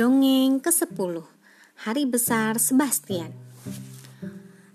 [0.00, 1.20] Dongeng ke-10
[1.84, 3.36] Hari Besar Sebastian.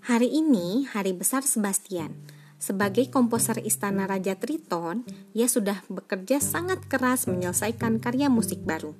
[0.06, 2.14] Hari ini hari besar Sebastian.
[2.62, 5.02] Sebagai komposer istana Raja Triton
[5.34, 8.94] Ia sudah bekerja sangat keras menyelesaikan karya musik baru.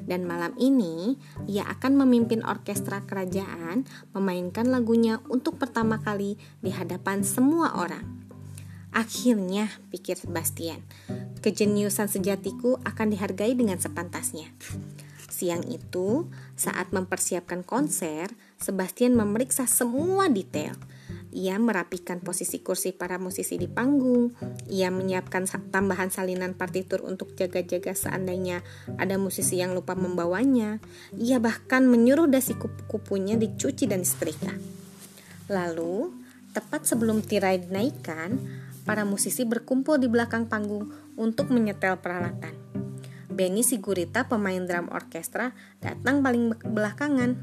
[0.00, 3.84] Dan malam ini ia akan memimpin orkestra kerajaan
[4.16, 8.24] Memainkan lagunya untuk pertama kali di hadapan semua orang.
[8.96, 10.80] Akhirnya, pikir Sebastian,
[11.44, 14.48] kejeniusan sejatiku akan dihargai dengan sepantasnya.
[15.26, 20.72] Siang itu, saat mempersiapkan konser, Sebastian memeriksa semua detail.
[21.36, 24.32] Ia merapikan posisi kursi para musisi di panggung.
[24.72, 28.64] Ia menyiapkan tambahan salinan partitur untuk jaga-jaga seandainya
[28.96, 30.80] ada musisi yang lupa membawanya.
[31.12, 34.56] Ia bahkan menyuruh dasi kupu-kupunya dicuci dan disetrika.
[35.52, 36.16] Lalu,
[36.56, 38.40] tepat sebelum tirai dinaikkan,
[38.88, 40.88] para musisi berkumpul di belakang panggung
[41.20, 42.75] untuk menyetel peralatan.
[43.36, 45.52] Benny Sigurita, pemain drum orkestra,
[45.84, 47.36] datang paling belakangan.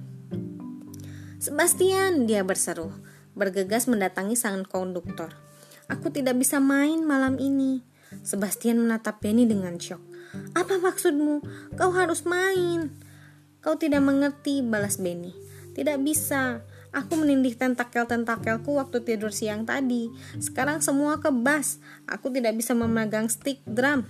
[1.38, 2.89] Sebastian, dia berseru,
[3.38, 5.38] bergegas mendatangi sang konduktor.
[5.85, 7.85] Aku tidak bisa main malam ini.
[8.25, 10.02] Sebastian menatap Benny dengan syok.
[10.58, 11.45] Apa maksudmu?
[11.77, 12.89] Kau harus main.
[13.61, 15.38] Kau tidak mengerti, balas Benny.
[15.78, 16.66] Tidak bisa.
[16.94, 20.09] Aku menindih tentakel-tentakelku waktu tidur siang tadi.
[20.41, 21.78] Sekarang semua kebas.
[22.09, 24.05] Aku tidak bisa memegang stick drum.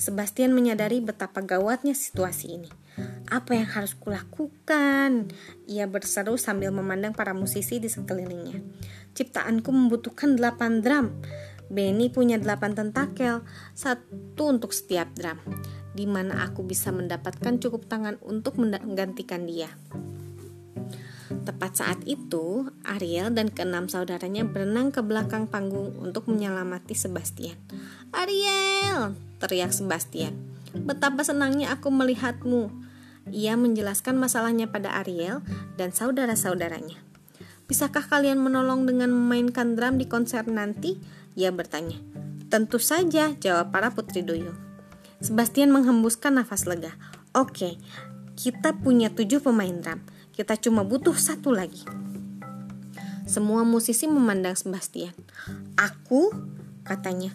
[0.00, 2.72] Sebastian menyadari betapa gawatnya situasi ini.
[3.28, 5.28] Apa yang harus kulakukan?
[5.68, 8.64] Ia berseru sambil memandang para musisi di sekelilingnya.
[9.12, 11.20] Ciptaanku membutuhkan delapan drum.
[11.68, 13.44] Benny punya delapan tentakel,
[13.76, 15.36] satu untuk setiap drum.
[15.92, 19.68] Di mana aku bisa mendapatkan cukup tangan untuk menggantikan dia.
[21.30, 27.54] Tepat saat itu, Ariel dan keenam saudaranya berenang ke belakang panggung untuk menyelamati Sebastian.
[28.10, 30.34] Ariel, teriak Sebastian.
[30.74, 32.74] Betapa senangnya aku melihatmu.
[33.30, 35.46] Ia menjelaskan masalahnya pada Ariel
[35.78, 36.98] dan saudara-saudaranya.
[37.70, 40.98] Bisakah kalian menolong dengan memainkan drum di konser nanti?
[41.38, 42.02] Ia bertanya.
[42.50, 44.58] Tentu saja, jawab para putri duyung.
[45.22, 46.98] Sebastian menghembuskan nafas lega.
[47.30, 47.78] Oke,
[48.34, 50.02] kita punya tujuh pemain drum.
[50.34, 51.84] Kita cuma butuh satu lagi.
[53.30, 55.14] Semua musisi memandang Sebastian.
[55.78, 56.34] Aku,
[56.82, 57.30] katanya,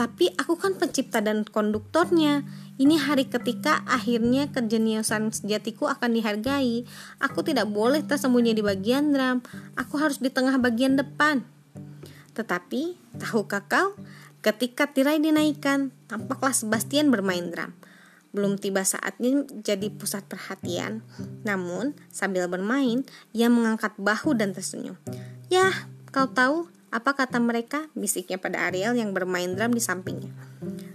[0.00, 2.48] tapi aku kan pencipta dan konduktornya.
[2.80, 6.88] Ini hari ketika akhirnya kejeniusan sejatiku akan dihargai.
[7.20, 9.44] Aku tidak boleh tersembunyi di bagian drum.
[9.76, 11.44] Aku harus di tengah bagian depan.
[12.32, 13.92] Tetapi, tahukah kau,
[14.40, 17.76] ketika tirai dinaikkan, tampaklah Sebastian bermain drum.
[18.30, 21.02] Belum tiba saatnya jadi pusat perhatian.
[21.42, 23.02] Namun, sambil bermain,
[23.34, 24.94] ia mengangkat bahu dan tersenyum.
[25.50, 27.90] Yah, kau tahu, apa kata mereka?
[27.98, 30.30] Bisiknya pada Ariel yang bermain drum di sampingnya.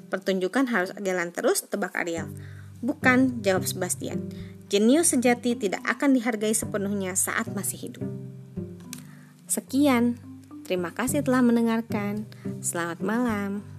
[0.08, 2.32] Pertunjukan harus jalan terus, tebak Ariel.
[2.80, 4.32] Bukan, jawab Sebastian.
[4.72, 8.06] Jenius sejati tidak akan dihargai sepenuhnya saat masih hidup.
[9.46, 10.18] Sekian,
[10.66, 12.26] terima kasih telah mendengarkan.
[12.64, 13.75] Selamat malam.